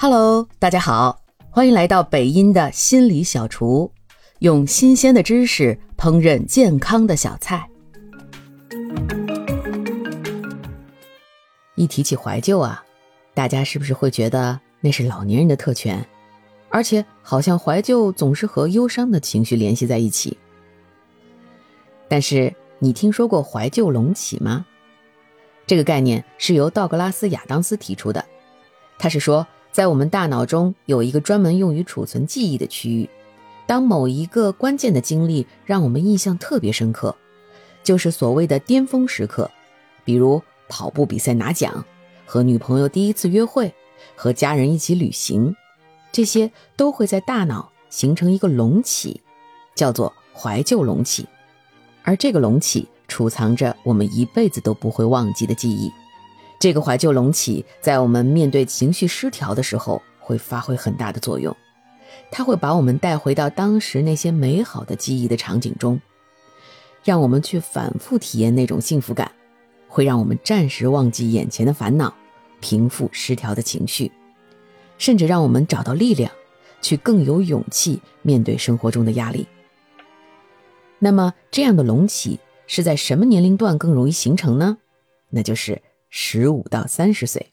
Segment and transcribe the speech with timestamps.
[0.00, 1.20] Hello，大家好，
[1.50, 3.90] 欢迎来到北音的心理小厨，
[4.38, 7.68] 用新鲜的知识烹饪健康的小菜。
[11.74, 12.84] 一提起怀旧啊，
[13.34, 16.06] 大家是不是会觉得那是老年人的特权？
[16.68, 20.38] 而且好像怀旧总是和忧伤的情绪联系在一起。
[22.06, 24.64] 但是你听说过怀旧隆起吗？
[25.66, 28.24] 这个概念是由道格拉斯·亚当斯提出的。
[28.96, 29.44] 他是说，
[29.78, 33.08] 在我们大脑中有一个专门用于储存记忆的区域。
[33.64, 37.14] 当某一个关键的经历让我们印象特别深刻，
[37.84, 39.48] 就是所谓的巅峰时刻，
[40.04, 41.84] 比如跑步比赛拿奖、
[42.26, 43.72] 和女朋友第一次约会、
[44.16, 45.54] 和家人一起旅行，
[46.10, 49.20] 这些都会在大脑形成一个隆起，
[49.76, 51.24] 叫做怀旧隆起。
[52.02, 52.88] 而这个隆起。
[53.06, 55.90] 储藏着我们一辈子都不会忘记的记忆，
[56.58, 61.56] 这个怀旧隆起，在我们面对情绪失调的时候，会发挥很大的作用。
[62.30, 66.00] 它会把我们带回到当时那些美好的记忆的场景中，
[67.04, 69.30] 让我们去反复体验那种幸福感，
[69.86, 72.12] 会让我们暂时忘记眼前的烦恼，
[72.60, 74.10] 平复失调的情绪，
[74.98, 76.30] 甚至让我们找到力量，
[76.82, 79.46] 去更有勇气面对生活中的压力。
[80.98, 82.40] 那么，这样的隆起。
[82.70, 84.76] 是在什么年龄段更容易形成呢？
[85.30, 87.52] 那就是十五到三十岁。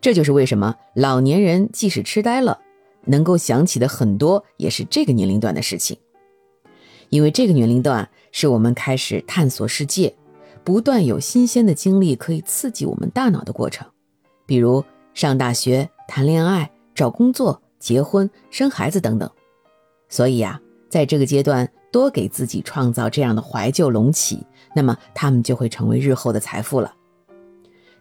[0.00, 2.60] 这就是为什么老年人即使痴呆了，
[3.04, 5.96] 能够想起的很多也是这个年龄段的事情。
[7.08, 10.14] 因为这个年龄段是我们开始探索世界，
[10.62, 13.86] 不断有新鲜的经历可以刺激我们大脑的过程，
[14.46, 19.30] 比如上大学、谈恋爱、找工作、结婚、生孩子等等。
[20.08, 21.68] 所以呀，在这个阶段。
[21.90, 26.94] 多给自己创造这样的怀旧隆起，那么他们就会成为日后的财富了。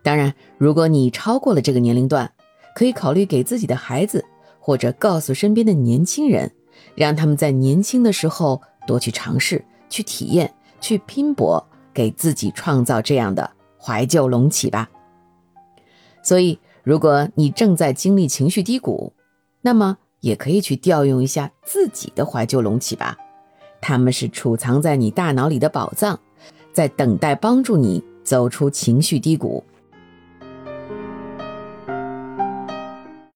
[0.07, 2.31] 当然，如果你超过了这个年龄段，
[2.73, 4.23] 可以考虑给自己的孩子，
[4.57, 6.49] 或者告诉身边的年轻人，
[6.95, 11.61] 让他们在年轻的时候多去尝试、去体验、去拼搏，
[11.93, 14.89] 给自己创造这样的怀旧隆起吧。
[16.23, 19.11] 所以，如果你正在经历情绪低谷，
[19.59, 23.17] 那么也可以去调用一下自己的怀旧隆起吧。
[23.81, 26.17] 他们是储藏在你大脑里的宝藏，
[26.71, 29.61] 在等待帮助你走出情绪低谷。